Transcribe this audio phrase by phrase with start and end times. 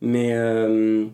[0.00, 1.06] Mais euh,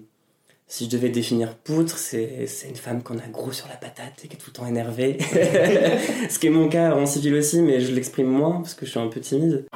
[0.66, 4.28] si je devais définir poutre, c'est une femme qu'on a gros sur la patate et
[4.28, 5.18] qui est tout le temps énervée.
[6.28, 8.90] Ce qui est mon cas en civil aussi, mais je l'exprime moins parce que je
[8.90, 9.66] suis un peu timide.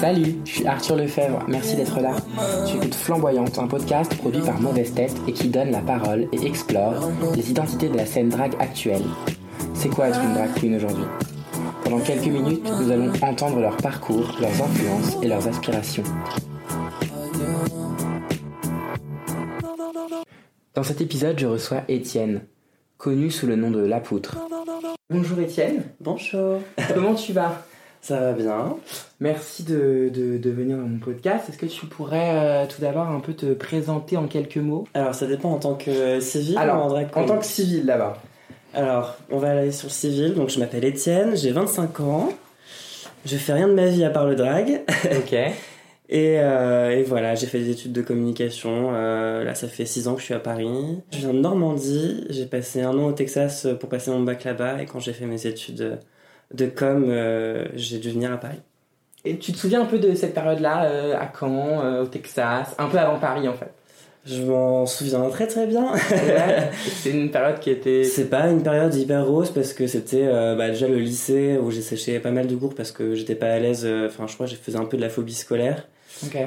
[0.00, 2.16] Salut, je suis Arthur Lefebvre, merci d'être là.
[2.66, 6.44] Tu écoutes Flamboyante, un podcast produit par Mauvaise Tête et qui donne la parole et
[6.44, 9.04] explore les identités de la scène drague actuelle.
[9.74, 11.04] C'est quoi être une drag queen aujourd'hui?
[11.84, 16.02] Pendant quelques minutes, nous allons entendre leur parcours, leurs influences et leurs aspirations.
[20.74, 22.42] Dans cet épisode, je reçois Étienne,
[22.98, 24.36] connu sous le nom de La Poutre.
[25.10, 26.60] Bonjour Étienne, Bonjour.
[26.94, 27.62] comment tu vas?
[28.00, 28.76] Ça va bien
[29.20, 31.48] Merci de, de- de venir dans mon podcast.
[31.48, 34.88] Est-ce que tu pourrais euh, tout d'abord un peu te présenter en quelques mots?
[34.94, 38.14] Alors ça dépend en tant que civil ou en en tant que civil là-bas.
[38.74, 40.32] Alors, on va aller sur le civil.
[40.34, 42.30] Donc, je m'appelle Étienne, j'ai 25 ans.
[43.26, 44.80] Je fais rien de ma vie à part le drag.
[45.04, 45.36] Ok.
[46.08, 48.90] Et, euh, et voilà, j'ai fait des études de communication.
[48.94, 50.68] Euh, là, ça fait 6 ans que je suis à Paris.
[51.12, 52.26] Je viens de Normandie.
[52.28, 54.82] J'ai passé un an au Texas pour passer mon bac là-bas.
[54.82, 56.00] Et quand j'ai fait mes études
[56.52, 58.60] de com, euh, j'ai dû venir à Paris.
[59.24, 62.74] Et tu te souviens un peu de cette période-là, euh, à Caen, euh, au Texas,
[62.78, 63.72] un peu avant Paris en fait?
[64.24, 65.92] Je m'en souviens très très bien.
[65.92, 66.70] Ouais.
[66.94, 68.04] C'est une période qui était.
[68.04, 71.70] C'est pas une période hyper rose parce que c'était euh, bah, déjà le lycée où
[71.72, 73.84] j'ai séché pas mal de cours parce que j'étais pas à l'aise.
[73.84, 75.88] euh, Enfin, je crois que je faisais un peu de la phobie scolaire.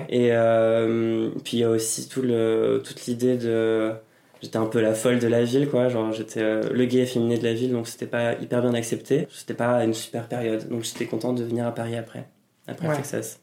[0.09, 3.91] Et euh, puis il y a aussi tout le, toute l'idée de.
[4.41, 5.89] J'étais un peu la folle de la ville, quoi.
[5.89, 9.27] Genre, j'étais euh, le gay efféminé de la ville, donc c'était pas hyper bien accepté.
[9.31, 10.67] C'était pas une super période.
[10.69, 12.25] Donc j'étais content de venir à Paris après,
[12.67, 12.95] après Ouais.
[12.95, 13.39] Texas.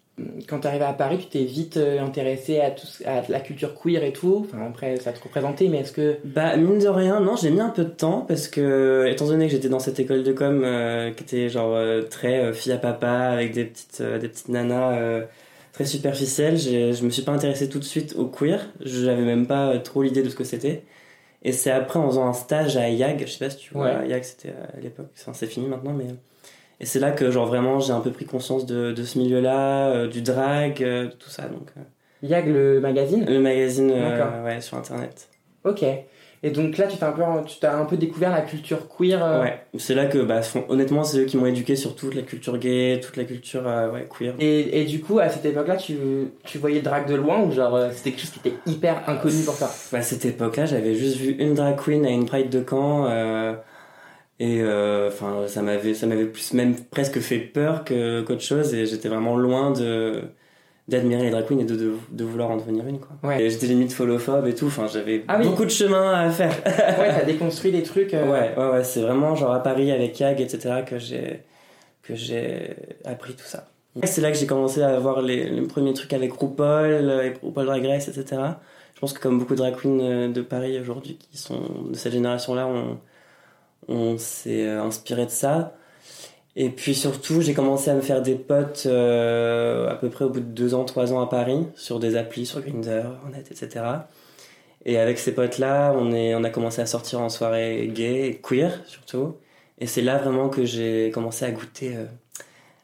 [0.47, 3.75] Quand tu arrivé à Paris, tu t'es vite euh, intéressé à, tout, à la culture
[3.75, 4.47] queer et tout.
[4.47, 6.19] Enfin, après, ça te représentait, mais est-ce que.
[6.25, 9.47] Bah, mine de rien, non, j'ai mis un peu de temps parce que, étant donné
[9.47, 12.73] que j'étais dans cette école de com euh, qui était genre euh, très euh, fille
[12.73, 15.23] à papa avec des petites, des petites nanas
[15.73, 18.69] très superficielles, j'ai- je me suis pas intéressé tout de suite au queer.
[18.81, 20.85] J'avais même pas euh, trop l'idée de ce que c'était.
[21.43, 23.87] Et c'est après en faisant un stage à YAG, je sais pas si tu vois,
[23.99, 24.09] Ouais.
[24.09, 26.07] YAG c'était euh, à l'époque, enfin, c'est fini maintenant, mais.
[26.81, 29.91] Et c'est là que, genre, vraiment, j'ai un peu pris conscience de, de ce milieu-là,
[29.91, 31.71] euh, du drag, euh, tout ça, donc.
[31.77, 31.83] euh,
[32.23, 33.25] Yag, le magazine?
[33.29, 35.29] Le magazine, euh, ouais, sur internet.
[35.65, 35.85] Ok.
[36.45, 39.25] Et donc là, tu t'as un peu, tu t'as un peu découvert la culture queer.
[39.25, 42.23] euh, Ouais, c'est là que, bah, honnêtement, c'est eux qui m'ont éduqué sur toute la
[42.23, 44.35] culture gay, toute la culture euh, ouais, queer.
[44.41, 45.97] Et, et du coup, à cette époque-là, tu,
[46.45, 49.09] tu voyais le drag de loin ou genre euh, c'était quelque chose qui était hyper
[49.09, 49.71] inconnu pour toi?
[49.93, 53.53] À cette époque-là, j'avais juste vu une drag queen à une Pride de Caen, euh,
[54.41, 58.75] et euh, enfin, ça m'avait, ça m'avait plus même presque fait peur que qu'autre chose,
[58.75, 60.23] et j'étais vraiment loin de
[60.97, 63.11] d'admirer les drag queens et de, de, de vouloir en devenir une quoi.
[63.23, 63.43] Ouais.
[63.43, 65.47] Et j'étais limite follophobe et tout, enfin j'avais Ah oui.
[65.47, 66.53] beaucoup de chemin à faire.
[66.99, 68.15] Ouais, t'as déconstruit des trucs.
[68.15, 70.83] euh, Ouais, ouais, ouais, c'est vraiment genre à Paris avec YAG, etc.
[70.87, 71.41] que j'ai
[72.03, 73.69] que j'ai appris tout ça.
[74.05, 77.67] C'est là que j'ai commencé à voir les, les premiers trucs avec RuPaul, euh, RuPaul
[77.67, 78.41] Drag Race, etc.
[78.95, 81.61] Je pense que comme beaucoup de drag queens euh, de Paris aujourd'hui qui sont
[81.91, 82.99] de cette génération-là, on,
[83.89, 85.75] on s'est inspiré de ça.
[86.55, 90.29] Et puis surtout, j'ai commencé à me faire des potes euh, à peu près au
[90.29, 93.85] bout de deux ans, trois ans à Paris, sur des applis, sur Grindr, Hornet, etc.
[94.85, 98.83] Et avec ces potes-là, on, on a commencé à sortir en soirée gay et queer
[98.87, 99.37] surtout.
[99.79, 102.05] Et c'est là vraiment que j'ai commencé à goûter euh,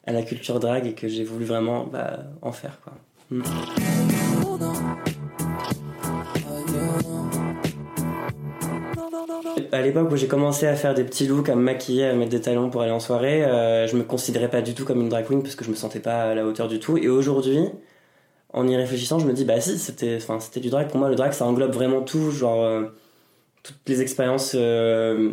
[0.06, 2.80] à la culture drag et que j'ai voulu vraiment bah, en faire.
[2.82, 2.94] Quoi.
[3.30, 3.42] Mm.
[9.72, 12.30] À l'époque où j'ai commencé à faire des petits looks, à me maquiller, à mettre
[12.30, 15.08] des talons pour aller en soirée, euh, je me considérais pas du tout comme une
[15.08, 16.96] drag queen parce que je me sentais pas à la hauteur du tout.
[16.96, 17.60] Et aujourd'hui,
[18.52, 20.88] en y réfléchissant, je me dis bah si, c'était, enfin c'était du drag.
[20.88, 22.86] Pour moi, le drag ça englobe vraiment tout, genre euh,
[23.62, 25.30] toutes les expériences euh,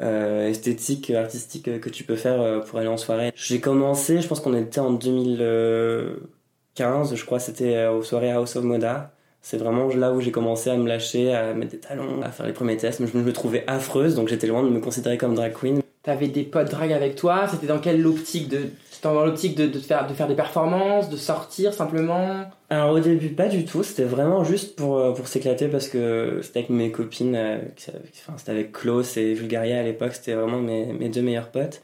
[0.00, 3.32] euh, esthétiques, artistiques que tu peux faire pour aller en soirée.
[3.34, 8.64] J'ai commencé, je pense qu'on était en 2015, je crois, c'était aux soirées House of
[8.64, 9.14] Moda.
[9.42, 12.46] C'est vraiment là où j'ai commencé à me lâcher, à mettre des talons, à faire
[12.46, 13.00] les premiers tests.
[13.00, 15.82] Mais je me trouvais affreuse, donc j'étais loin de me considérer comme drag queen.
[16.04, 17.46] T'avais des potes drag avec toi?
[17.48, 21.10] C'était dans quelle optique de C'était dans l'optique de, de faire de faire des performances,
[21.10, 22.44] de sortir simplement?
[22.70, 26.40] Alors au début pas du tout, c'était vraiment juste pour, euh, pour s'éclater parce que
[26.42, 30.58] c'était avec mes copines, euh, enfin, c'était avec Klaus et Vulgaria à l'époque, c'était vraiment
[30.58, 31.82] mes, mes deux meilleurs potes.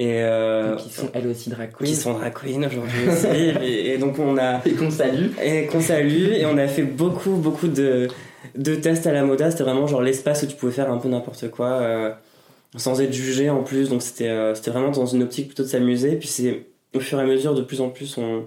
[0.00, 1.84] Et euh, qui sont elles aussi drag queens.
[1.84, 3.26] qui sont drag queens aujourd'hui aussi.
[3.62, 5.30] et, et donc on a Et qu'on salue.
[5.42, 8.06] et qu'on salue et on a fait beaucoup beaucoup de,
[8.54, 9.50] de tests à la moda.
[9.50, 12.10] C'était vraiment genre l'espace où tu pouvais faire un peu n'importe quoi euh,
[12.76, 13.88] sans être jugé en plus.
[13.88, 16.14] Donc c'était euh, c'était vraiment dans une optique plutôt de s'amuser.
[16.14, 18.46] Puis c'est au fur et à mesure de plus en plus on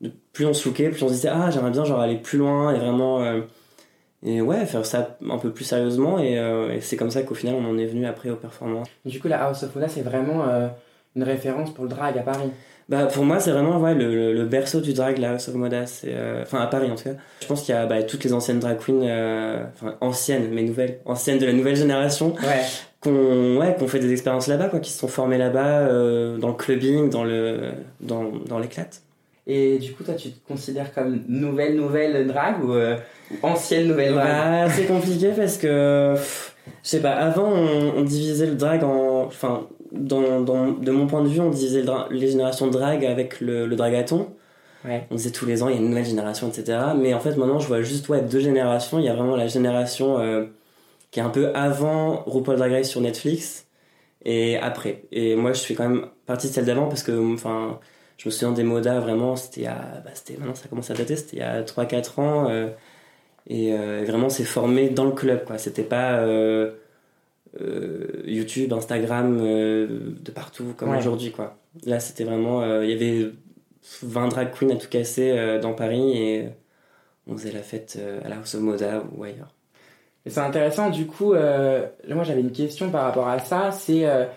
[0.00, 2.38] de plus on se lookait, plus on se disait ah j'aimerais bien genre aller plus
[2.38, 3.40] loin et vraiment euh,
[4.24, 7.34] et ouais faire ça un peu plus sérieusement et, euh, et c'est comme ça qu'au
[7.34, 8.88] final on en est venu après aux performances.
[9.04, 10.68] Du coup, la House of Moda, c'est vraiment euh,
[11.16, 12.50] une référence pour le drag à Paris.
[12.88, 15.84] Bah pour moi c'est vraiment ouais, le, le, berceau du drag la House of Moda,
[15.84, 17.16] c'est euh, enfin à Paris en tout cas.
[17.42, 20.62] Je pense qu'il y a bah, toutes les anciennes drag queens, euh, enfin anciennes mais
[20.62, 22.62] nouvelles, anciennes de la nouvelle génération, Ouais.
[23.02, 26.48] qu'on ouais qu'on fait des expériences là-bas quoi, qui se sont formées là-bas euh, dans
[26.48, 29.02] le clubbing, dans le dans dans l'éclate.
[29.50, 32.96] Et du coup, toi, tu te considères comme nouvelle, nouvelle drague ou euh,
[33.30, 36.14] ou ancienne nouvelle drague Bah c'est compliqué parce que
[36.84, 37.12] je sais pas.
[37.12, 41.40] Avant on, on divisait le drag en enfin dans, dans de mon point de vue
[41.40, 44.28] on divisait le les générations de drag avec le, le dragathon.
[44.84, 45.06] Ouais.
[45.10, 47.34] on disait tous les ans il y a une nouvelle génération etc mais en fait
[47.36, 50.44] maintenant je vois juste ouais deux générations il y a vraiment la génération euh,
[51.10, 53.66] qui est un peu avant RuPaul Drag Race sur Netflix
[54.24, 57.80] et après et moi je fais quand même partie de celle d'avant parce que enfin
[58.18, 61.36] je me souviens des modas vraiment c'était a bah, maintenant ça commence à dater c'était
[61.36, 62.68] il y a 3 4 ans euh,
[63.46, 66.72] et euh, vraiment c'est formé dans le club quoi c'était pas euh,
[68.26, 70.98] YouTube Instagram de partout comme Ouais.
[70.98, 73.30] aujourd'hui quoi là c'était vraiment il y avait
[74.02, 76.48] 20 drag queens à tout casser dans Paris et
[77.26, 79.54] on faisait la fête à la House of Moda ou ailleurs.
[80.26, 84.06] Et c'est intéressant, du coup, euh, moi j'avais une question par rapport à ça, c'est
[84.06, 84.30] euh, c'est-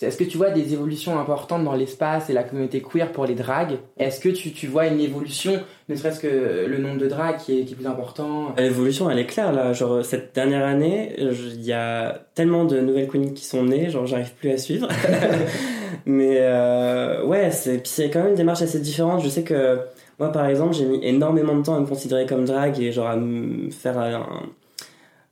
[0.00, 3.34] est-ce que tu vois des évolutions importantes dans l'espace et la communauté queer pour les
[3.34, 3.78] dragues?
[3.98, 7.58] Est-ce que tu, tu vois une évolution, ne serait-ce que le nombre de dragues qui
[7.60, 8.54] est, qui est plus important?
[8.56, 13.08] L'évolution elle est claire là, genre cette dernière année, il y a tellement de nouvelles
[13.08, 14.88] queens qui sont nées, genre j'arrive plus à suivre.
[16.06, 19.22] Mais euh, ouais, c'est quand même une démarche assez différente.
[19.22, 19.80] Je sais que
[20.18, 23.08] moi par exemple, j'ai mis énormément de temps à me considérer comme drag et genre
[23.08, 24.42] à me faire un-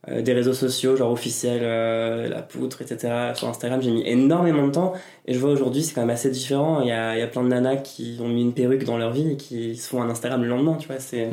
[0.09, 3.33] euh, des réseaux sociaux genre officiels, euh, la poutre, etc.
[3.35, 4.93] Sur Instagram, j'ai mis énormément de temps
[5.27, 6.81] et je vois aujourd'hui c'est quand même assez différent.
[6.81, 8.99] Il y a, il y a plein de nanas qui ont mis une perruque dans
[8.99, 11.01] leur vie et qui se font un Instagram le lendemain, tu vois.
[11.01, 11.31] C'est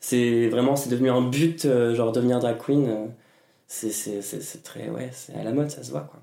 [0.00, 3.06] c'est vraiment c'est devenu un but euh, genre devenir drag queen euh,
[3.66, 6.20] c'est c'est c'est c'est très ouais c'est à la mode ça se voit quoi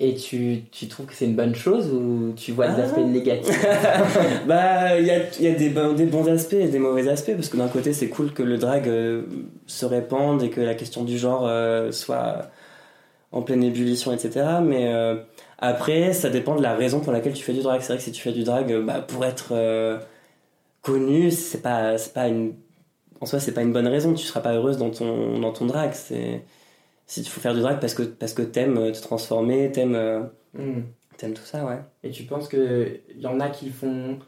[0.00, 2.84] Et tu, tu trouves que c'est une bonne chose ou tu vois des Ah.
[2.86, 3.64] aspects négatifs
[4.46, 7.32] bah il y a y a des bons des bons aspects et des mauvais aspects
[7.36, 9.22] parce que d'un côté c'est cool que le drag euh,
[9.68, 12.50] se répande et que la question du genre euh, soit
[13.30, 15.14] en pleine ébullition etc mais euh,
[15.60, 17.80] après ça dépend de la raison pour laquelle tu fais du drag.
[17.80, 19.54] C'est vrai que si tu fais du drag bah pour être
[20.82, 22.54] connu c'est pas pas une
[23.20, 24.12] en soi c'est pas une bonne raison.
[24.14, 25.92] Tu seras pas heureuse dans ton dans ton drag.
[25.94, 26.42] C'est
[27.06, 29.94] si tu faut faire du drag parce que parce que t'aimes euh, te transformer t'aimes
[29.94, 30.22] euh,
[30.56, 30.82] Hmm.
[31.16, 34.18] t'aimes tout ça ouais Et tu penses qu'il y en a qui le font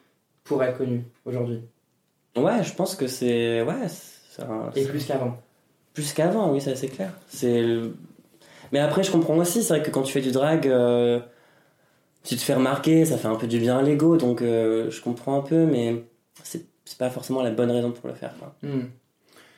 [0.44, 1.62] pour être connus aujourd'hui?
[2.36, 5.38] Ouais je pense que c'est ouais c'est un- Et plus qu'avant
[5.94, 7.12] Plus qu'avant, oui, ça c'est clair.
[7.28, 7.64] C'est
[8.72, 11.20] Mais après, je comprends aussi, c'est vrai que quand tu fais du drag, euh,
[12.24, 15.00] tu te fais remarquer, ça fait un peu du bien à l'ego, donc euh, je
[15.00, 16.04] comprends un peu, mais
[16.42, 18.34] c'est c'est pas forcément la bonne raison pour le faire.
[18.38, 18.54] Quoi.
[18.62, 18.86] Hmm.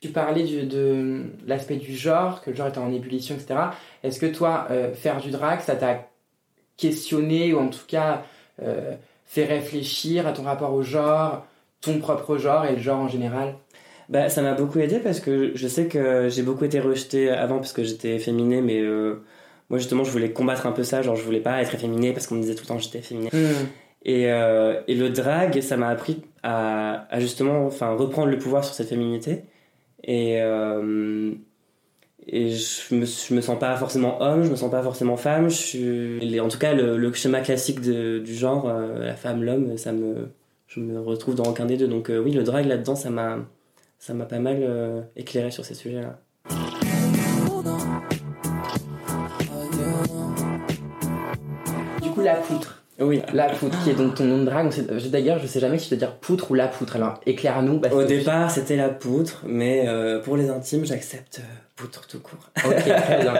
[0.01, 3.71] Tu parlais du- de l'aspect du genre, que le genre était en ébullition, etc.
[4.03, 6.07] Est-ce que toi, euh, faire du drag, ça t'a
[6.77, 8.23] questionné ou en tout cas
[8.63, 11.45] euh, fait réfléchir à ton rapport au genre,
[11.81, 13.55] ton propre genre et le genre en général?
[14.09, 17.57] Bah, ça m'a beaucoup aidé parce que je sais que j'ai beaucoup été rejetée avant
[17.57, 19.21] parce que j'étais efféminée, mais euh,
[19.69, 22.25] moi justement, je voulais combattre un peu ça, genre je voulais pas être efféminée parce
[22.25, 23.29] qu'on me disait tout le temps que j'étais efféminée.
[24.05, 28.63] Et, euh, et le drag, ça m'a appris à, à justement enfin, reprendre le pouvoir
[28.63, 29.43] sur cette féminité.
[30.03, 31.31] Et, euh,
[32.27, 35.49] et je, me, je me sens pas forcément homme, je me sens pas forcément femme.
[35.49, 39.77] Je suis, en tout cas, le, schéma classique de- du genre, euh, la femme, l'homme,
[39.77, 40.29] ça me,
[40.67, 41.87] je me retrouve dans aucun des deux.
[41.87, 43.39] Donc euh, oui, le drag là-dedans, ça m'a,
[43.99, 46.19] ça m'a pas mal éclairé sur ces sujets-là.
[52.01, 52.78] Du coup, la poutre.
[52.99, 53.21] Oui.
[53.33, 54.73] La poutre, qui est donc ton nom de drague.
[55.09, 56.95] D'ailleurs, je sais jamais si je dois dire poutre ou la poutre.
[56.95, 57.81] Alors, éclaire-nous.
[57.91, 62.49] Au départ, c'était la poutre, mais euh, pour les intimes, j'accepte euh, poutre tout court.
[62.65, 63.33] Ok, très bien.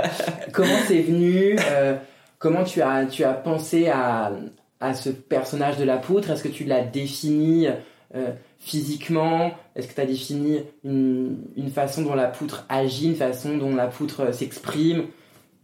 [0.54, 1.96] comment c'est venu euh,
[2.38, 4.32] Comment tu as, tu as pensé à,
[4.80, 6.30] à ce personnage de la poutre?
[6.30, 7.68] Est-ce que tu l'as défini
[8.16, 9.52] euh, physiquement?
[9.76, 13.76] Est-ce que tu as défini une, une façon dont la poutre agit, une façon dont
[13.76, 15.08] la poutre s'exprime?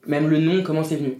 [0.06, 1.18] Même le nom, comment c'est venu?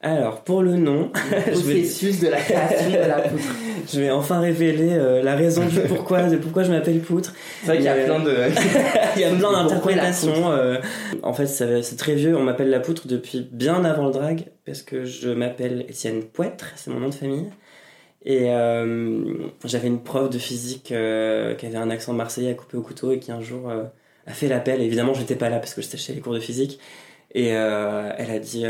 [0.00, 3.42] Alors, pour le nom, je vais, processus de la création de la poutre.
[3.92, 7.34] je vais enfin révéler euh, la raison du pourquoi, de pourquoi je m'appelle poutre.
[7.60, 8.30] C'est vrai qu'il y a Euh, plein de...
[9.16, 10.52] Il y a plein d'interprétations.
[10.52, 10.76] euh.
[11.24, 12.36] En fait, c'est très vieux.
[12.36, 16.66] On m'appelle la poutre depuis bien avant le drag, parce que je m'appelle Étienne Poitre,
[16.76, 17.46] c'est mon nom de famille.
[18.24, 19.24] Et euh,
[19.64, 23.18] j'avais une prof de physique qui avait un accent marseillais à couper au couteau et
[23.18, 24.80] qui un jour a fait l'appel.
[24.80, 26.78] Évidemment, j'étais pas là parce que j'étais chez les cours de physique.
[27.34, 28.64] Et elle a dit,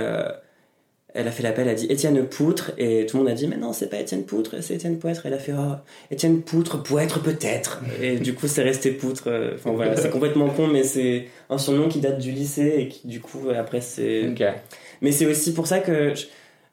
[1.14, 3.46] elle a fait l'appel, elle a dit Étienne Poutre, et tout le monde a dit
[3.46, 5.22] mais non, c'est pas Étienne Poutre, c'est Étienne Poitre.
[5.24, 5.74] Elle a fait oh,
[6.10, 7.80] Étienne Poutre, Poitre peut-être.
[8.00, 9.24] Et du coup, c'est resté Poutre.
[9.28, 12.88] euh, Enfin voilà, c'est complètement con, mais c'est un surnom qui date du lycée et
[12.88, 14.34] qui du coup après c'est.
[15.00, 16.26] Mais c'est aussi pour ça que, je-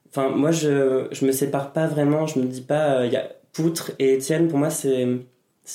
[0.09, 2.25] Enfin, moi, je, je me sépare pas vraiment.
[2.25, 3.05] Je me dis pas.
[3.05, 5.05] Il y a Poutre et Étienne, pour moi, c'est.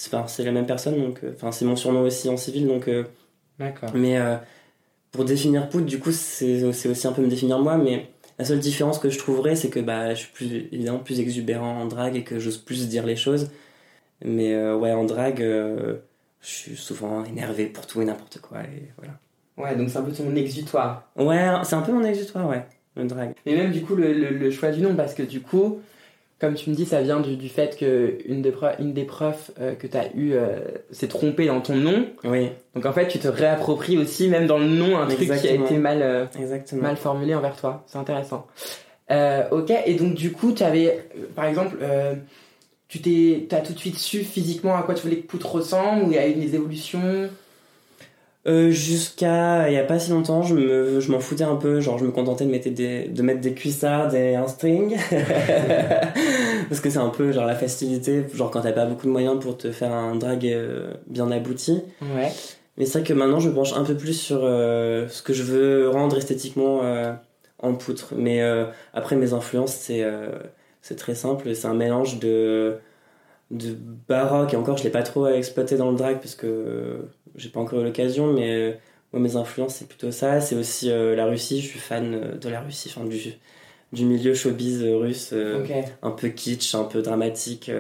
[0.06, 1.20] Enfin, c'est la même personne, donc.
[1.34, 2.88] Enfin, c'est mon surnom aussi en civil, donc.
[3.58, 3.90] D'accord.
[3.94, 4.16] Mais
[5.12, 8.06] pour définir Poutre, du coup, c'est aussi un peu me définir moi, mais
[8.40, 11.80] la seule différence que je trouverais, c'est que bah, je suis plus, évidemment plus exubérant
[11.80, 13.50] en drague et que j'ose plus dire les choses.
[14.24, 15.96] Mais ouais, en drague, je
[16.40, 19.14] suis souvent énervé pour tout et n'importe quoi, et voilà.
[19.56, 21.10] Ouais, donc c'est un peu ton exutoire.
[21.16, 22.64] Ouais, c'est un peu mon exutoire, ouais,
[22.96, 23.34] le drag.
[23.44, 25.80] Mais même du coup, le, le, choix du nom, parce que du coup,
[26.40, 29.74] comme tu me dis, ça vient du, du fait qu'une des, une des profs euh,
[29.74, 32.06] que tu as eu euh, s'est trompée dans ton nom.
[32.24, 32.48] Oui.
[32.74, 35.52] Donc en fait, tu te réappropries aussi, même dans le nom, un truc qui a
[35.52, 36.26] été mal, euh,
[36.72, 37.84] mal formulé envers toi.
[37.86, 38.46] C'est intéressant.
[39.10, 41.04] ok, et donc du coup, tu avais,
[41.36, 41.76] par exemple,
[42.88, 46.04] tu t'es, as tout de suite su physiquement à quoi tu voulais que Poutre ressemble,
[46.04, 47.28] ou il y a eu des évolutions?
[48.46, 51.80] Euh, jusqu'à il y a pas si longtemps, je me je m'en foutais un peu,
[51.80, 54.96] genre je me contentais de mettre des de mettre des cuissards et un string
[56.70, 59.38] parce que c'est un peu genre la facilité, genre quand t'as pas beaucoup de moyens
[59.38, 61.82] pour te faire un drag euh, bien abouti.
[62.00, 62.32] Ouais.
[62.78, 65.42] Mais c'est vrai que maintenant je penche un peu plus sur euh, ce que je
[65.42, 66.80] veux rendre esthétiquement
[67.58, 68.14] en poutre.
[68.16, 68.40] Mais
[68.94, 70.02] après mes influences c'est
[70.80, 72.78] c'est très simple, c'est un mélange de
[73.50, 73.76] de
[74.08, 77.60] baroque et encore je l'ai pas trop exploité dans le drag parce que j'ai pas
[77.60, 78.72] encore eu l'occasion, mais euh,
[79.12, 80.40] moi, mes influences, c'est plutôt ça.
[80.40, 81.60] C'est aussi euh, la Russie.
[81.60, 83.18] Je suis fan euh, de la Russie, enfin, du,
[83.92, 85.34] du milieu showbiz russe,
[86.02, 87.70] un peu kitsch, un peu dramatique.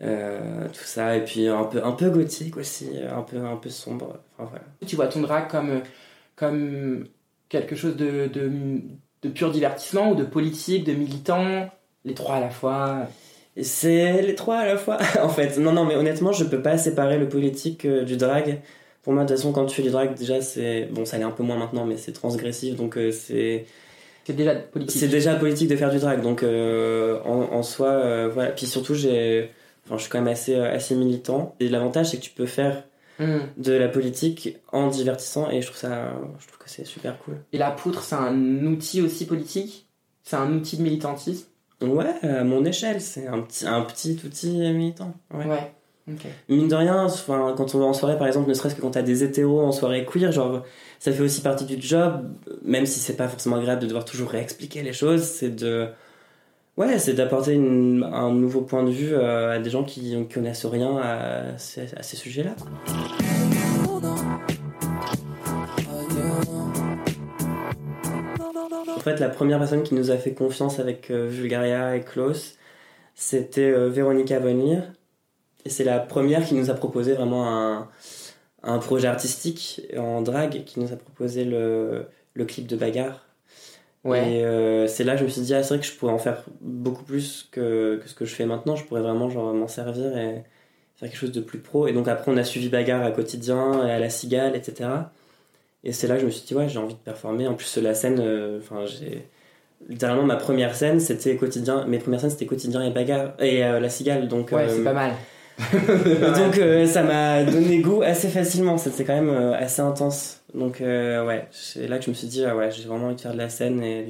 [0.00, 4.20] tout ça et puis un peu un peu gothique aussi un peu un peu sombre
[4.38, 4.64] enfin, voilà.
[4.86, 5.82] tu vois ton drag comme
[6.36, 7.08] comme
[7.48, 8.80] quelque chose de, de,
[9.22, 11.68] de pur divertissement ou de politique de militant
[12.04, 13.08] les trois à la fois?
[13.62, 15.58] C'est les trois à la fois, en fait.
[15.58, 18.60] Non, non, mais honnêtement, je peux pas séparer le politique euh, du drag.
[19.02, 20.88] Pour moi, de toute façon, quand tu fais du drag, déjà, c'est.
[20.92, 23.66] Bon, ça l'est un peu moins maintenant, mais c'est transgressif, donc euh, c'est.
[24.24, 25.00] C'est déjà politique.
[25.00, 28.50] C'est déjà politique de faire du drag, donc euh, en, soi, voilà.
[28.50, 29.50] Puis surtout, j'ai.
[29.86, 31.54] Enfin, je suis quand même assez, assez militant.
[31.60, 32.84] Et l'avantage, c'est que tu peux faire
[33.18, 33.38] hmm.
[33.56, 36.12] de la politique en divertissant, et je trouve ça.
[36.40, 37.36] Je trouve que c'est super cool.
[37.54, 39.86] Et la poutre, c'est un outil aussi politique?
[40.24, 41.46] C'est un outil de militantisme?
[41.80, 45.14] Ouais, à mon échelle, c'est un petit, un petit outil militant.
[45.32, 45.46] Ouais.
[45.46, 45.72] ouais.
[46.48, 48.92] Mine de rien, enfin, quand on va en soirée, par exemple, ne serait-ce que quand
[48.92, 50.64] t'as des hétéros en soirée queer, genre,
[50.98, 52.30] ça fait aussi partie du job,
[52.64, 55.88] même si c'est pas forcément agréable de devoir toujours réexpliquer les choses, c'est de.
[56.76, 60.66] Ouais, c'est d'apporter un nouveau point de vue euh, à des gens qui ne connaissent
[60.66, 62.54] rien à ces sujets-là.
[69.08, 72.56] Fait, la première personne qui nous a fait confiance avec euh, Vulgaria et Klaus,
[73.14, 74.82] c'était euh, Véronica Bonir.
[75.64, 77.88] Et c'est la première qui nous a proposé vraiment un,
[78.62, 83.26] un projet artistique en drague, qui nous a proposé le, le clip de bagarre.
[84.04, 84.32] Ouais.
[84.32, 86.12] Et euh, c'est là que je me suis dit, ah, c'est vrai que je pourrais
[86.12, 88.76] en faire beaucoup plus que, que ce que je fais maintenant.
[88.76, 90.44] Je pourrais vraiment genre, m'en servir et
[90.96, 91.88] faire quelque chose de plus pro.
[91.88, 94.88] Et donc après, on a suivi bagarre à quotidien, à la cigale, etc.
[95.84, 97.46] Et c'est là que je me suis dit, ouais, j'ai envie de performer.
[97.46, 99.28] En plus, la scène, euh, enfin, j'ai.
[99.88, 101.86] Littéralement, ma première scène, c'était quotidien.
[101.86, 103.34] Mes premières scènes, c'était quotidien et bagarre.
[103.38, 104.50] Et euh, la cigale, donc.
[104.50, 105.12] Ouais, c'est euh, pas mal.
[105.58, 108.76] donc, ça m'a donné goût assez facilement.
[108.76, 110.42] C'était quand même assez intense.
[110.54, 113.20] Donc, ouais, c'est là que je me suis dit, ah ouais, j'ai vraiment envie de
[113.20, 114.04] faire de la scène et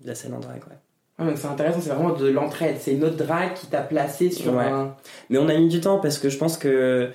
[0.00, 0.76] de la scène en drag, ouais.
[1.18, 2.76] Ah, c'est intéressant, c'est vraiment de l'entraide.
[2.80, 4.96] C'est une autre drag qui t'a placé sur un.
[5.28, 7.10] Mais on a mis du temps parce que je pense que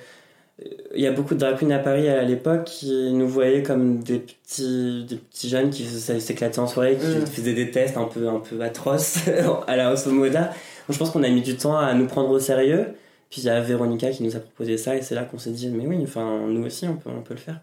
[0.94, 4.02] il y a beaucoup de drag queens à Paris à l'époque qui nous voyaient comme
[4.02, 7.26] des petits, des petits jeunes qui s'éclataient en soirée, qui mm.
[7.26, 9.28] faisaient des tests un peu, un peu atroces
[9.66, 10.44] à la Moda.
[10.44, 10.54] Donc
[10.90, 12.94] je pense qu'on a mis du temps à nous prendre au sérieux.
[13.30, 15.50] Puis il y a Véronica qui nous a proposé ça et c'est là qu'on s'est
[15.50, 17.60] dit, mais oui, enfin, nous aussi, on peut, on peut le faire.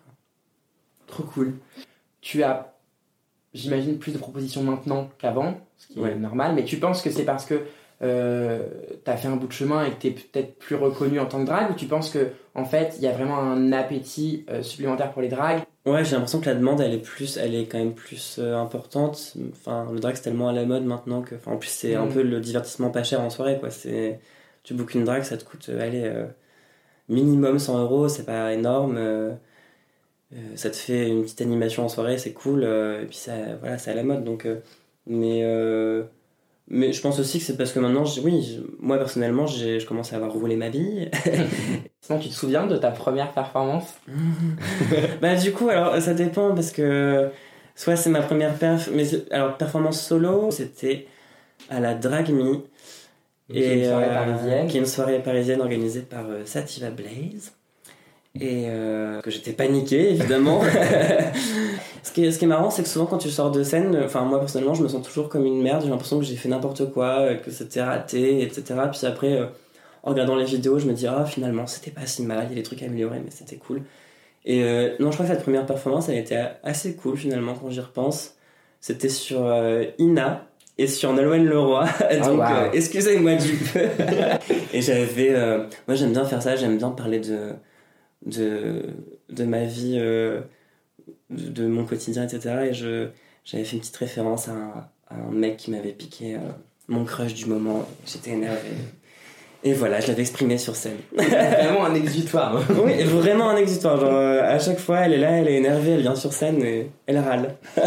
[1.07, 1.55] Trop cool.
[2.21, 2.73] Tu as,
[3.53, 7.25] j'imagine, plus de propositions maintenant qu'avant, ce qui est normal, mais tu penses que c'est
[7.25, 7.61] parce que
[8.01, 8.67] euh,
[9.05, 11.45] t'as fait un bout de chemin et que t'es peut-être plus reconnu en tant que
[11.45, 15.11] drag ou tu penses que en fait il y a vraiment un appétit euh, supplémentaire
[15.13, 17.77] pour les drags Ouais, j'ai l'impression que la demande elle est plus, elle est quand
[17.77, 19.35] même plus euh, importante.
[19.51, 22.07] Enfin, le drag c'est tellement à la mode maintenant que, enfin, en plus c'est un
[22.07, 22.13] mm.
[22.13, 23.69] peu le divertissement pas cher en soirée quoi.
[23.69, 24.19] C'est,
[24.63, 26.11] tu bookes une drag, ça te coûte, allez,
[27.07, 28.99] minimum 100 euros, c'est pas énorme.
[30.55, 32.63] ça te fait une petite animation en soirée, c'est cool.
[32.63, 34.47] et puis ça, voilà, c'est à la mode donc.
[35.05, 35.43] mais
[36.67, 40.15] mais je pense aussi que c'est parce que maintenant, oui, moi personnellement, je commence à
[40.15, 41.12] avoir roulé ma bille.
[42.01, 43.93] Sinon, tu te souviens de ta première performance
[45.22, 47.29] Bah du coup, alors ça dépend parce que
[47.75, 51.07] soit c'est ma première perf, mais alors performance solo, c'était
[51.69, 52.63] à la Drag Me.
[53.50, 54.67] Et, qui est une soirée euh, parisienne.
[54.67, 57.53] Qui est une soirée parisienne organisée par euh, Sativa Blaze.
[58.39, 60.62] Et euh, que j'étais paniqué, évidemment.
[62.04, 63.98] ce, qui est, ce qui est marrant, c'est que souvent quand tu sors de scène,
[64.04, 65.84] enfin moi personnellement, je me sens toujours comme une merde.
[65.84, 68.63] J'ai l'impression que j'ai fait n'importe quoi, que c'était raté, etc.
[68.92, 69.46] Puis après, euh,
[70.04, 72.54] en regardant les vidéos, je me dis, ah finalement, c'était pas si mal, il y
[72.54, 73.84] a des trucs à améliorer, mais c'était cool.
[74.44, 77.70] Et euh, non, je crois que cette première performance, elle était assez cool finalement quand
[77.70, 78.36] j'y repense.
[78.82, 79.50] C'était sur
[79.98, 80.46] Ina,
[80.77, 81.86] et sur Nolwenn Leroy.
[82.22, 82.70] Donc, wow.
[82.74, 83.80] excusez-moi du peu.
[84.74, 85.34] et j'avais.
[85.88, 87.54] moi, j'aime bien faire ça, j'aime bien parler de,
[88.25, 88.84] de,
[89.29, 90.41] de ma vie, euh,
[91.29, 92.67] de, de, mon quotidien, etc.
[92.70, 93.10] Et je,
[93.44, 96.39] j'avais fait une petite référence à un, à un mec qui m'avait piqué euh,
[96.88, 97.88] mon crush du moment.
[98.05, 98.70] J'étais énervé.
[99.63, 100.98] Et voilà, je l'avais exprimé sur scène.
[101.13, 102.62] vraiment un exutoire.
[102.84, 104.00] oui, vraiment un exutoire.
[104.00, 106.62] Genre, euh, à chaque fois, elle est là, elle est énervée, elle vient sur scène
[106.62, 107.55] et elle râle.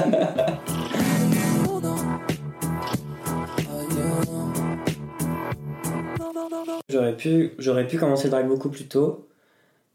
[6.88, 9.28] j'aurais pu, j'aurais pu commencer le drag beaucoup plus tôt.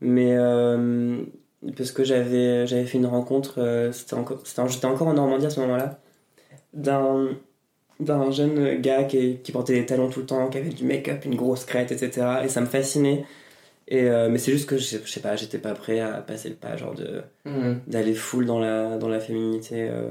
[0.04, 1.24] Mais euh,
[1.78, 5.50] parce que j'avais j'avais fait une rencontre, euh, c'était encore, j'étais encore en Normandie à
[5.50, 6.00] ce moment-là,
[6.74, 7.30] d'un
[8.00, 11.24] d'un jeune gars qui, qui, portait des talons tout le temps, qui avait du make-up,
[11.26, 12.44] une grosse crête, etc.
[12.44, 13.24] Et ça me fascinait.
[13.88, 16.50] Et euh, mais c'est juste que je, je sais pas, j'étais pas prêt à passer
[16.50, 17.82] le pas, genre de Mhm.
[17.88, 19.88] d'aller full dans la dans la féminité.
[19.90, 20.10] euh.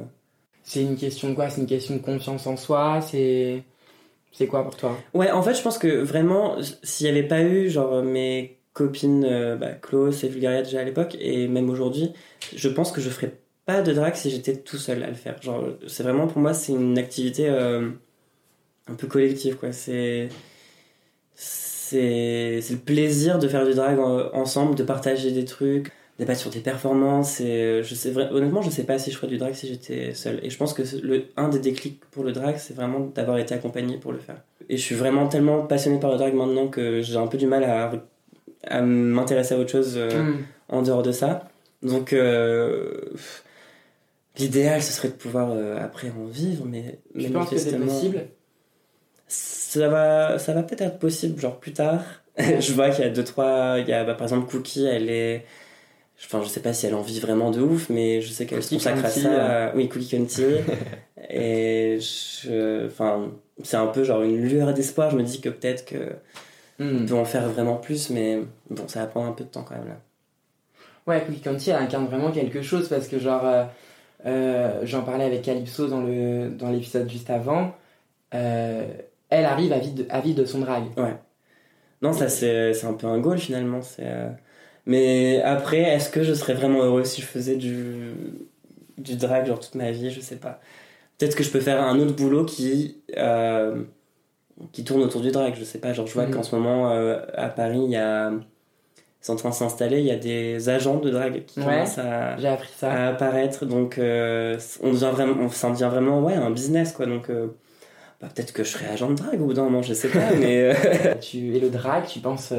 [0.63, 1.51] C'est une question de quoi?
[1.51, 3.01] C'est une question de confiance en soi?
[3.03, 3.63] C'est
[4.33, 4.97] c'est quoi pour toi?
[5.15, 9.25] Ouais, en fait, je pense que vraiment, s'il y avait pas eu genre mes copines
[9.25, 12.13] euh, bah, Klaus et Vulgaria déjà à l'époque et même aujourd'hui,
[12.55, 15.41] je pense que je ferais pas de drag si j'étais tout seul à le faire.
[15.43, 17.91] Genre, c'est vraiment pour moi, c'est une activité euh,
[18.89, 19.73] un peu collective, quoi.
[19.73, 20.29] C'est
[21.35, 26.51] c'est le plaisir de faire du drag en- ensemble, de partager des trucs, débattre sur
[26.51, 27.41] des performances.
[27.41, 30.41] Et je sais honnêtement, je sais pas si je ferais du drag si j'étais seul.
[30.43, 33.55] Et je pense que le un des déclics pour le drag, c'est vraiment d'avoir été
[33.55, 34.43] accompagné pour le faire.
[34.69, 37.47] Et je suis vraiment tellement passionné par le drag maintenant que j'ai un peu du
[37.47, 37.93] mal à
[38.67, 40.37] à m'intéresser à autre chose euh, Mhm.
[40.69, 41.49] en dehors de ça.
[41.83, 42.93] Donc, euh,
[44.39, 48.27] l'idéal, ce serait de pouvoir euh, après en vivre, mais Tu penses que c'est possible?
[49.29, 52.03] ça va, ça va peut-être être possible, genre plus tard.
[52.39, 53.77] je vois qu'il y a deux, trois.
[53.79, 55.45] Il y a, bah, par exemple, Cookie, elle est.
[56.25, 58.63] Enfin, je sais pas si elle en vit vraiment de ouf, mais je sais qu'elle
[58.63, 59.29] se consacre à ça.
[59.29, 59.71] euh.
[59.75, 60.45] Oui, Cookie Conti.
[61.31, 62.87] et je.
[62.87, 63.33] Enfin,
[63.63, 65.11] c'est un peu genre une lueur d'espoir.
[65.11, 66.13] Je me dis que peut-être que.
[66.79, 67.03] Mhm.
[67.03, 69.63] On peut en faire vraiment plus, mais bon, ça va prendre un peu de temps
[69.63, 70.01] quand même là.
[71.07, 73.65] Ouais, Cookie Conti, elle incarne vraiment quelque chose parce que, genre, euh,
[74.27, 77.75] euh, j'en parlais avec Calypso dans le dans l'épisode juste avant.
[78.35, 78.87] euh,
[79.31, 80.85] elle arrive à vivre de, à vivre de son drag.
[82.03, 83.81] Non, ça c'est un peu un goal finalement.
[84.87, 88.13] Mais après, est-ce que je serais vraiment heureux si je faisais du,
[88.99, 90.11] du drag genre toute ma vie?
[90.11, 90.61] Je sais pas.
[91.19, 93.03] Peut-être que je peux faire un autre boulot qui,
[94.73, 95.93] qui tourne autour du drag, je sais pas.
[95.93, 96.35] Genre, je vois Mhm.
[96.35, 98.33] qu'en ce moment euh, à Paris, il y a.
[99.21, 101.67] C'est en train de s'installer, il y a des agents de drag qui Ouais.
[101.67, 102.37] commencent à,
[102.77, 103.07] ça.
[103.09, 103.67] apparaître.
[103.67, 107.07] Donc, euh, on devient vraiment, on, ça devient vraiment ouais, un business quoi.
[107.07, 107.47] Donc, euh,
[108.21, 110.33] bah, peut-être que je serai agent de drag au bout d'un moment, je sais pas,
[110.39, 110.75] mais.
[110.75, 112.53] euh, Tu, et le drag, tu penses,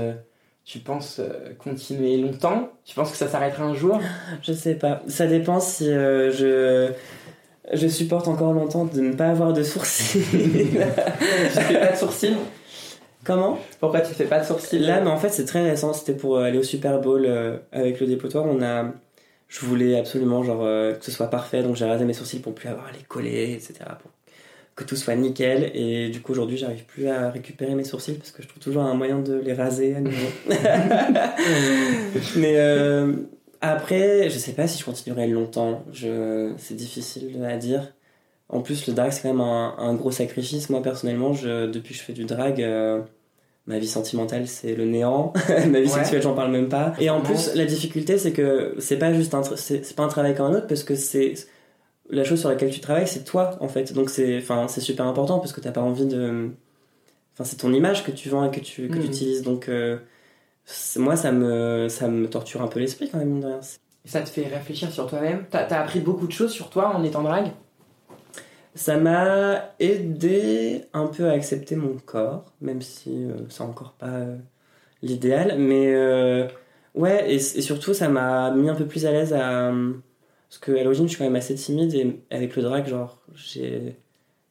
[0.63, 1.20] tu penses
[1.60, 2.70] continuer longtemps?
[2.86, 4.00] Tu penses que ça s'arrêtera un jour?
[4.42, 5.02] Je sais pas.
[5.08, 6.94] Ça dépend si euh, je
[7.71, 10.23] je supporte encore longtemps de ne pas avoir de sourcils.
[10.34, 12.36] Tu fais pas de sourcils?
[13.23, 13.58] Comment?
[13.80, 14.80] Pourquoi tu fais pas de sourcils?
[14.80, 15.93] Là, mais en fait, c'est très récent.
[15.93, 18.45] C'était pour euh, aller au Super Bowl euh, avec le dépotoir.
[18.45, 18.91] On a,
[19.47, 22.54] je voulais absolument genre euh, que ce soit parfait, donc j'ai rasé mes sourcils pour
[22.54, 23.76] plus avoir à les coller, etc.
[24.02, 24.12] Pour
[24.76, 25.71] que tout soit nickel.
[25.73, 28.84] Et du coup, aujourd'hui, j'arrive plus à récupérer mes sourcils parce que je trouve toujours
[28.84, 30.28] un moyen de les raser à nouveau.
[32.36, 33.13] mais euh,
[33.63, 35.84] après, je sais pas si je continuerai longtemps.
[35.91, 37.93] Je, c'est difficile à dire.
[38.49, 40.69] En plus, le drag, c'est quand même un, un gros sacrifice.
[40.69, 43.02] Moi, personnellement, je, depuis que je fais du drag, euh,
[43.65, 45.34] ma vie sentimentale, c'est le néant.
[45.47, 45.89] ma vie Ouais.
[45.89, 46.93] sexuelle, j'en parle même pas.
[46.99, 47.23] Et en Ouais.
[47.23, 50.58] plus, la difficulté, c'est que c'est pas juste un, c'est, pas un travail comme un
[50.58, 51.34] autre, parce que c'est
[52.10, 53.93] la chose sur laquelle tu travailles, c'est toi, en fait.
[53.93, 56.49] Donc, c'est, enfin, c'est super important parce que t'as pas envie de.
[57.34, 59.06] Enfin, c'est ton image que tu vends et que tu, que Mhm.
[59.06, 59.41] utilises.
[59.41, 59.97] Donc, euh,
[60.97, 63.60] moi, ça me, ça me torture un peu l'esprit quand même, mine de rien.
[64.06, 67.04] Ça te fait réfléchir sur toi-même T'as as appris beaucoup de choses sur toi en
[67.06, 67.52] étant drag
[68.76, 74.08] Ça m'a aidé un peu à accepter mon corps, même si euh, c'est encore pas
[74.08, 74.38] euh,
[75.02, 75.58] l'idéal.
[75.60, 76.47] Mais euh,
[76.95, 79.71] ouais, et, et surtout, ça m'a mis un peu plus à l'aise à.
[80.49, 83.95] Parce qu'à l'origine, je suis quand même assez timide et avec le drag, genre, j'ai.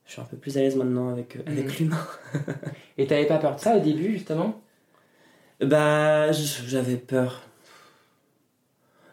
[0.07, 1.73] Je suis un peu plus à l'aise maintenant avec, avec Mhm.
[1.79, 2.07] l'humain.
[2.99, 4.61] Et t'avais pas peur de ça au début, justement?
[5.63, 7.43] Bah, j'avais peur.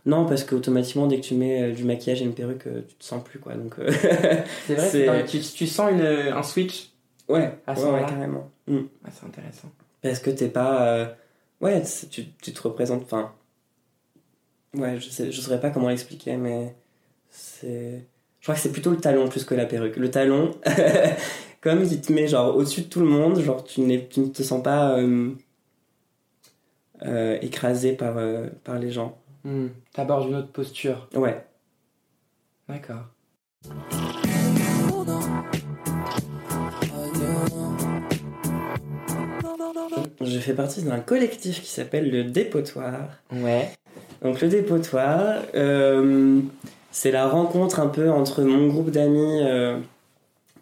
[0.05, 2.95] Non, parce qu'automatiquement, dès que tu mets euh, du maquillage et une perruque, euh, tu
[2.95, 3.53] te sens plus, quoi.
[3.55, 3.91] Donc, euh,
[4.67, 6.89] C'est vrai, C'est- tu, tu sens une, un switch
[7.27, 8.49] ouais, À ce ouais, carrément.
[8.67, 8.79] Mm.
[9.05, 9.69] Ah, C'est intéressant.
[10.01, 10.88] Parce que t'es pas.
[10.88, 11.05] euh,
[11.62, 13.03] Ouais, tu, tu te représentes.
[13.03, 13.33] Enfin.
[14.73, 16.73] Ouais, je sais, je saurais pas comment l'expliquer, mais
[17.29, 18.05] c'est.
[18.39, 19.97] Je crois que c'est plutôt le talon plus que la perruque.
[19.97, 20.51] Le talon,
[21.62, 24.27] comme il te met genre au-dessus de tout le monde, genre tu, n'es, tu ne
[24.27, 25.31] te sens pas euh,
[27.05, 29.17] euh, écrasé par, euh, par les gens.
[29.45, 29.67] Hmm.
[29.93, 31.07] T'abordes une autre posture.
[31.15, 31.45] Ouais.
[32.67, 33.05] D'accord.
[40.21, 42.93] Je fais partie d'un collectif qui s'appelle le Dépotoir.
[43.31, 43.71] Ouais.
[44.21, 46.41] Donc le Dépotoir, euh,
[46.91, 49.41] c'est la rencontre un peu entre mon groupe d'amis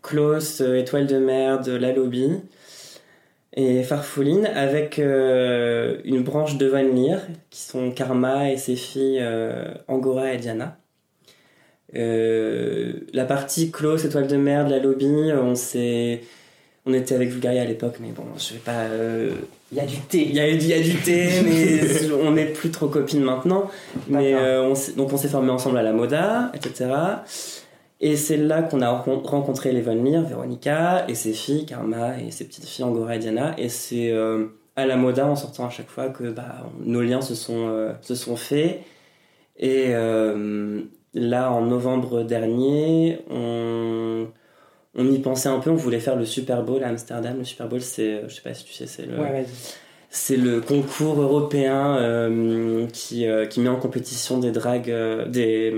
[0.04, 2.41] Klaus, Étoile de Merde, La Lobby
[3.58, 7.17] et Farfouline avec euh, une branche de Van Leer
[7.50, 10.78] qui sont Karma et ses filles euh, Angora et Diana.
[11.96, 16.22] Euh, la partie Klaus, Étoile de Merde, La Lobby, on s'est...
[16.86, 18.86] On était avec Vulgaria à l'époque, mais bon, je vais pas...
[19.74, 20.26] Il y a du thé.
[20.30, 23.70] il y y a du thé, mais on n'est plus trop copines maintenant.
[24.08, 26.86] Mais on donc on s'est formés ensemble à la Moda, etc.
[27.99, 32.19] Et c'est là qu'on a ren- rencontré les Van Leer, Véronica et ses filles, Karma
[32.21, 33.55] et ses petites filles Angora et Diana.
[33.57, 37.21] Et c'est euh, à la Moda en sortant à chaque fois que bah, nos liens
[37.21, 38.81] se sont, euh, se sont faits.
[39.57, 40.81] Et euh,
[41.15, 44.27] là, en novembre dernier, on,
[44.93, 45.71] on y pensait un peu.
[45.71, 47.39] On voulait faire le Super Bowl à Amsterdam.
[47.39, 49.43] Le Super Bowl, c'est, je sais pas si tu sais, c'est le, Ouais,
[50.12, 51.97] c'est le concours européen
[52.93, 55.73] qui, qui met en compétition des drags, euh, des,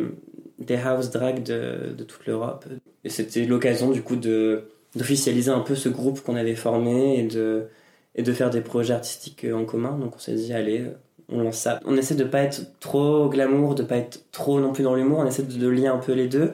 [0.59, 2.65] des house drags de, toute l'Europe.
[3.03, 7.67] Et c'était l'occasion du coup d'officialiser un peu ce groupe qu'on avait formé et de,
[8.15, 9.97] et de faire des projets artistiques euh, en commun.
[9.97, 10.97] Donc on s'est dit, allez, euh,
[11.29, 11.79] on lance ça.
[11.85, 15.19] On essaie de pas être trop glamour, de pas être trop non plus dans l'humour,
[15.19, 16.53] on essaie de, lier un peu les deux.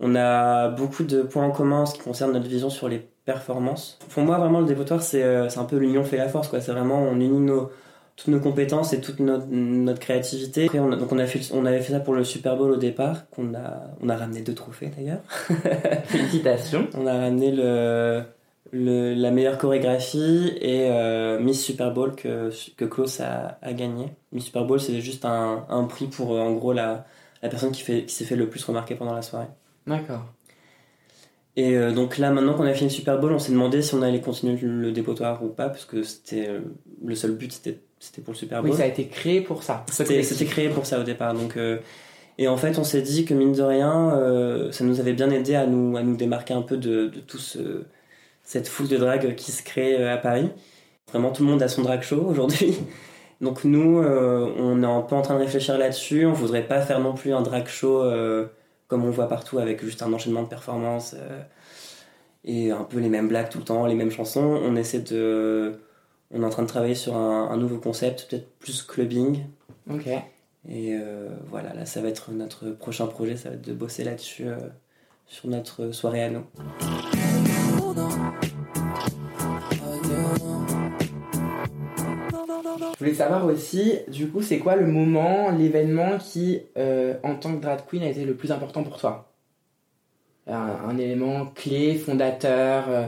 [0.00, 3.06] On a beaucoup de points en commun en ce qui concerne notre vision sur les
[3.24, 3.98] performances.
[4.10, 6.50] Pour moi, vraiment, le dépotoir, c'est euh, c'est un peu l'union fait la force.
[6.50, 7.70] C'est vraiment, on unit nos,
[8.16, 10.66] toutes nos compétences et toute notre, notre créativité.
[10.66, 12.70] Après, on a- donc on, a fait, on avait fait ça pour le Super Bowl
[12.70, 15.20] au départ, qu'on a, on a ramené deux trophées d'ailleurs.
[16.04, 16.88] Félicitations.
[16.96, 18.22] On a ramené le,
[18.72, 24.06] le- la meilleure chorégraphie et euh, Miss Super Bowl que, que Klaus a, a gagné.
[24.32, 27.06] Miss Super Bowl, c'est juste un, un prix pour, euh, en gros, la,
[27.42, 29.48] la personne qui, fait, qui s'est fait le plus remarquer pendant la soirée.
[29.86, 30.24] D'accord.
[31.56, 33.94] Et euh, donc là, maintenant qu'on a fini le Super Bowl, on s'est demandé si
[33.94, 36.60] on allait continuer le dépotoir ou pas, parce que c'était euh,
[37.04, 38.72] le seul but, c'était c'était pour le Super Bowl.
[38.72, 39.86] Oui, ça a été créé pour ça.
[39.88, 41.34] C'était créé pour ça au départ.
[41.34, 41.78] Donc, euh,
[42.36, 45.30] et en fait, on s'est dit que mine de rien, euh, ça nous avait bien
[45.30, 47.84] aidé à nous, à nous démarquer un peu de, de tout ce,
[48.42, 50.50] cette foule de drag qui se crée euh, à Paris.
[51.10, 52.76] Vraiment, tout le monde a son drag show aujourd'hui.
[53.40, 56.26] Donc nous, euh, on est un peu en train de réfléchir là-dessus.
[56.26, 58.02] On voudrait pas faire non plus un drag show
[58.88, 61.16] comme on voit partout avec juste un enchaînement de performances
[62.44, 64.60] et un peu les mêmes blagues tout le temps, les mêmes chansons.
[64.64, 65.74] On essaie de,
[66.32, 69.44] on est en train de travailler sur un, un nouveau concept, peut-être plus clubbing.
[69.90, 70.06] Ok.
[70.68, 74.04] Et euh, voilà, là, ça va être notre prochain projet, ça va être de bosser
[74.04, 74.56] là-dessus euh,
[75.26, 76.44] sur notre soirée à nous.
[82.94, 87.56] Je voulais savoir aussi, du coup, c'est quoi le moment, l'événement qui, euh, en tant
[87.56, 89.32] que drag queen, a été le plus important pour toi?
[90.46, 92.88] Un, un élément clé, fondateur.
[92.88, 93.06] euh,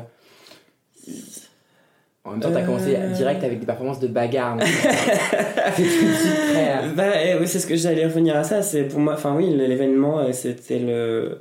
[2.24, 2.66] En même temps, t'as Euh.
[2.66, 4.56] commencé direct avec des performances de bagarre.
[4.60, 8.62] C'est tout euh, Bah, eh, oui, c'est ce que j'allais revenir à ça.
[8.62, 11.40] C'est pour moi, enfin oui, l'événement, euh, c'était le.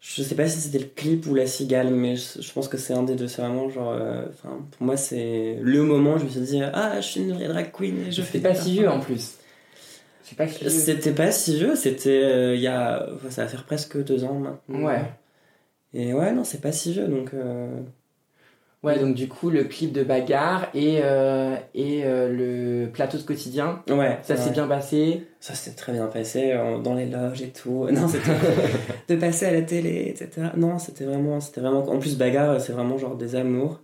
[0.00, 2.94] Je sais pas si c'était le clip ou la cigale, mais je, pense que c'est
[2.94, 3.26] un des deux.
[3.28, 3.90] C'est vraiment genre.
[3.92, 7.20] euh, Enfin, pour moi, c'est le moment où je me suis dit Ah, je suis
[7.20, 9.34] une vraie drag queen et je fais pas si vieux en plus.
[10.22, 13.06] C'était pas si vieux, c'était euh, il y a.
[13.14, 14.86] enfin, ça va faire presque deux ans maintenant.
[14.86, 15.02] Ouais.
[15.94, 17.30] Et ouais, non, c'est pas si vieux donc.
[17.34, 17.68] euh,
[18.82, 23.22] Ouais, donc du coup, le clip de bagarre et, euh, et euh, le plateau de
[23.22, 25.26] quotidien, Ouais, ça s'est bien passé.
[25.40, 27.88] Ça s'est très bien passé euh, dans les loges et tout.
[27.90, 28.30] Non, c'était
[29.08, 30.48] de passer à la télé, etc.
[30.56, 31.80] Non, c'était vraiment, c'était vraiment.
[31.88, 33.80] En plus, bagarre, c'est vraiment genre des amours.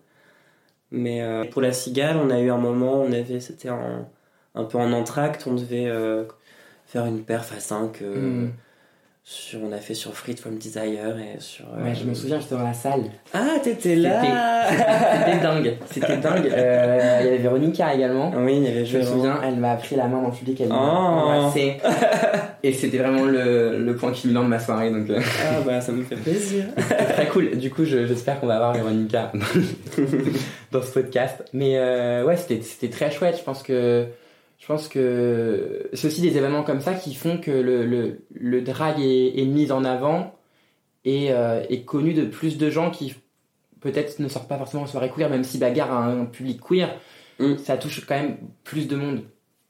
[0.90, 4.08] Mais euh, pour la cigale, on a eu un moment, on avait, c'était en,
[4.54, 5.90] un peu en entracte, on devait
[6.86, 8.02] faire une perf à 5.
[8.02, 8.50] Hmm.
[9.24, 11.64] Sur, on a fait sur Free from Desire et sur.
[11.78, 13.04] euh, Ouais, je me souviens, j'étais dans la salle.
[13.32, 14.20] Ah, t'étais là
[14.68, 15.76] C'était dingue.
[15.92, 16.50] C'était dingue.
[16.52, 18.32] Euh, Il y avait Véronica également.
[18.36, 20.60] Oui, il y avait Je me souviens, elle m'a pris la main dans le public,
[20.60, 21.30] elle m'a Oh.
[21.30, 21.76] embrassé.
[22.64, 25.92] Et c'était vraiment le, le point culminant de ma soirée, donc euh, Ah, bah, ça
[25.92, 26.64] me fait plaisir.
[26.76, 27.56] c'était très cool.
[27.58, 29.30] Du coup, je- j'espère qu'on va avoir Véronica
[30.72, 31.44] dans ce podcast.
[31.52, 33.36] Mais euh, ouais, c'était c'était très chouette.
[33.38, 34.06] Je pense que
[34.62, 38.62] je pense que c'est aussi des événements comme ça qui font que le, le, le
[38.62, 40.36] drag est, est mis en avant
[41.04, 43.16] et euh, est connu de plus de gens qui
[43.80, 46.94] peut-être ne sortent pas forcément en soirée queer, même si Bagarre a un public queer,
[47.38, 47.56] Mm.
[47.56, 49.22] ça touche quand même plus de monde.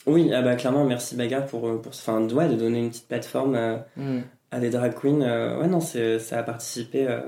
[0.06, 3.54] Oui, ah bah clairement, merci Baga pour, pour enfin, ouais, de donner une petite plateforme
[3.54, 3.86] à,
[4.50, 5.22] à des drag queens.
[5.22, 7.20] Euh, ouais, non, ça a participé euh,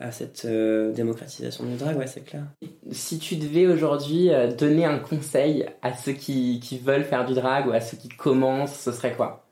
[0.00, 2.44] à cette euh, démocratisation du drag, ouais, c'est clair.
[2.90, 7.34] Si tu devais aujourd'hui euh, donner un conseil à ceux qui, qui veulent faire du
[7.34, 9.44] drag ou à ceux qui commencent, ce serait quoi?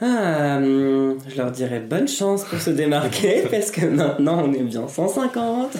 [0.00, 4.62] Ah, hum, je leur dirais bonne chance pour se démarquer parce que maintenant on est
[4.62, 5.76] bien 150.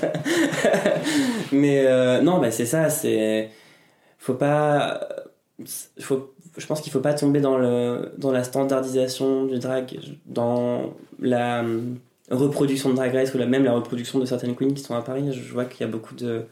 [1.53, 3.51] Mais euh, non, bah c'est ça, c'est
[4.19, 5.01] faut pas
[5.99, 10.95] faut je pense qu'il faut pas tomber dans le dans la standardisation du drag dans
[11.19, 11.99] la hum,
[12.31, 15.03] reproduction de Drag Race ou la, même la reproduction de certaines queens qui sont à
[15.03, 15.33] Paris.
[15.33, 16.47] Je vois qu'il y a beaucoup de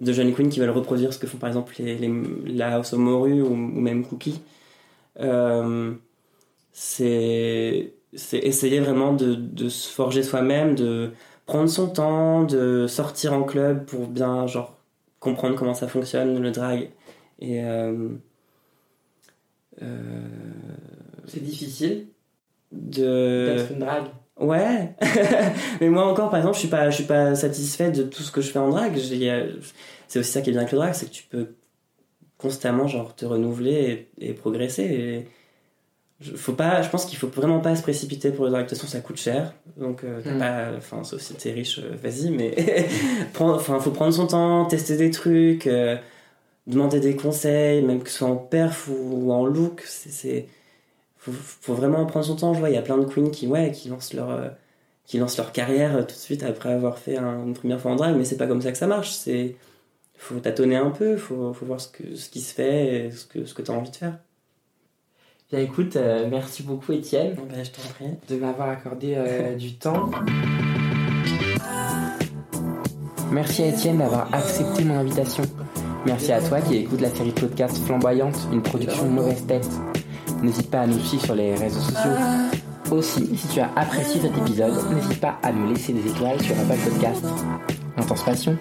[0.00, 2.12] de jeunes queens qui veulent reproduire ce que font par exemple les, les-
[2.46, 4.40] la House of Moru ou, ou même Cookie.
[5.20, 5.94] Euh,
[6.72, 11.12] c'est essayer vraiment de, de se forger soi-même, de
[11.46, 14.78] prendre son temps, de sortir en club pour bien genre
[15.20, 16.90] comprendre comment ça fonctionne le drag
[17.40, 18.08] et euh,
[19.82, 20.28] euh,
[21.26, 22.12] C'est difficile
[22.72, 23.00] de
[23.44, 24.06] d'être une drag.
[24.42, 24.94] Ouais.
[25.80, 28.30] Mais moi encore par exemple je suis pas je suis pas satisfait de tout ce
[28.30, 29.52] que je fais en drag euh,
[30.08, 31.54] c'est aussi ça qui est bien avec le drag c'est que tu peux
[32.38, 34.82] constamment genre te renouveler et, et progresser.
[34.82, 35.28] Et
[36.20, 38.68] je, faut pas je pense qu'il faut vraiment pas se précipiter pour le drag de
[38.68, 39.54] toute façon ça coûte cher.
[39.76, 40.38] Donc euh, t'as Mm.
[40.38, 42.54] pas enfin sauf si t'es riche euh, vas-y mais
[43.38, 45.96] enfin faut prendre son temps tester des trucs euh,
[46.66, 50.46] demander des conseils même que ce soit en perf ou, ou en look c'est
[51.22, 53.46] faut, faut vraiment prendre son temps je vois il y a plein de queens qui
[53.46, 54.48] ouais qui lancent leur euh,
[55.06, 57.92] qui lancent leur carrière euh, tout de suite après avoir fait un- une première fois
[57.92, 59.56] en drag mais c'est pas comme ça que ça marche c'est
[60.18, 63.24] faut tâtonner un peu faut, faut voir ce que ce qui se fait et ce
[63.26, 64.18] que ce que t'as envie de faire
[65.50, 69.16] Bien écoute, euh, merci beaucoup Étienne ben, je t'en prie de m'avoir accordé
[69.58, 70.10] du temps.
[73.30, 75.42] Merci à Étienne d'avoir accepté mon invitation.
[76.06, 79.68] Merci à toi qui écoute la série de podcast Flamboyante, une production mauvaise tête.
[80.42, 82.10] N'hésite pas à nous suivre sur les réseaux sociaux.
[82.90, 86.54] Aussi, si tu as apprécié cet épisode, n'hésite pas à nous laisser des étoiles sur
[86.58, 87.24] Apple Podcast.
[87.96, 88.58] Intense passion.